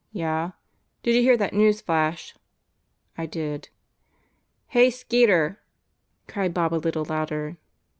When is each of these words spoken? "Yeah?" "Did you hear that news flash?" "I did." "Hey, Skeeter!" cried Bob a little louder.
"Yeah?" 0.13 0.53
"Did 1.03 1.13
you 1.15 1.21
hear 1.21 1.37
that 1.37 1.53
news 1.53 1.79
flash?" 1.79 2.35
"I 3.19 3.27
did." 3.27 3.69
"Hey, 4.69 4.89
Skeeter!" 4.89 5.61
cried 6.27 6.55
Bob 6.55 6.73
a 6.73 6.81
little 6.81 7.05
louder. 7.05 7.57